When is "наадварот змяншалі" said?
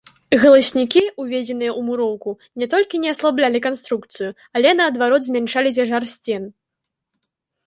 4.79-5.69